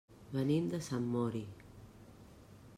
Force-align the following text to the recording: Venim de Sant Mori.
Venim 0.37 0.69
de 0.71 0.79
Sant 0.87 1.05
Mori. 1.17 1.43